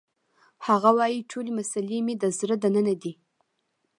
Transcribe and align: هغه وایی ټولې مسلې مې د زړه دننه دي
هغه 0.67 0.89
وایی 0.97 1.27
ټولې 1.31 1.51
مسلې 1.59 1.97
مې 2.05 2.15
د 2.17 2.23
زړه 2.39 2.55
دننه 2.63 2.93
دي 3.01 3.13